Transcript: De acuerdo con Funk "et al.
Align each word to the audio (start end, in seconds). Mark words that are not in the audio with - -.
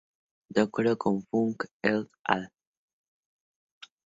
De 0.49 0.61
acuerdo 0.61 0.97
con 0.97 1.21
Funk 1.21 1.65
"et 1.83 2.07
al. 2.23 2.51